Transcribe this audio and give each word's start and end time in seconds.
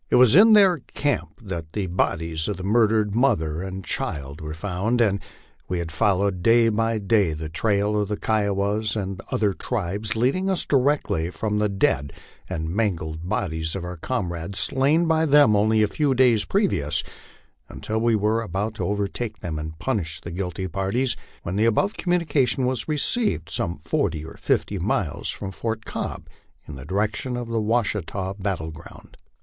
It 0.09 0.15
was 0.15 0.35
in 0.35 0.53
their 0.53 0.79
camp 0.79 1.39
that 1.43 1.73
the 1.73 1.85
bodies 1.85 2.47
of 2.47 2.57
the 2.57 2.63
murdered 2.63 3.13
mother 3.13 3.61
and 3.61 3.85
child 3.85 4.41
were 4.41 4.55
found, 4.55 4.99
and 4.99 5.21
we 5.67 5.77
had 5.77 5.91
followed 5.91 6.41
day 6.41 6.69
by 6.69 6.97
day 6.97 7.33
the 7.33 7.49
trail 7.49 8.01
of 8.01 8.07
the 8.09 8.17
Kiowas 8.17 8.95
and 8.95 9.21
other 9.29 9.53
tribes, 9.53 10.15
leading 10.15 10.49
us 10.49 10.65
directly 10.65 11.29
from 11.29 11.59
the 11.59 11.69
dead 11.69 12.13
and 12.49 12.71
mangled 12.71 13.29
bodies 13.29 13.75
of 13.75 13.83
our 13.85 13.95
comrades, 13.95 14.57
slain 14.57 15.05
by 15.05 15.27
them 15.27 15.55
a 15.55 15.85
few 15.85 16.15
days 16.15 16.45
pre 16.45 16.67
vious, 16.67 17.03
until 17.69 17.99
we 18.01 18.15
were 18.15 18.41
about 18.41 18.73
to 18.73 18.83
overtake 18.85 19.35
and 19.43 19.77
punish 19.77 20.19
the 20.19 20.31
guilty 20.31 20.67
parties, 20.67 21.15
when 21.43 21.57
the 21.57 21.65
above 21.65 21.93
communication 21.93 22.65
was 22.65 22.87
received, 22.89 23.51
some 23.51 23.77
forty 23.77 24.25
or 24.25 24.33
fifty 24.35 24.79
miles 24.79 25.29
from 25.29 25.51
Fort 25.51 25.85
Cobb, 25.85 26.27
in 26.67 26.73
the 26.73 26.85
direction 26.85 27.37
of 27.37 27.49
the 27.49 27.61
Washita 27.61 28.33
battle 28.39 28.71
ground. 28.71 29.15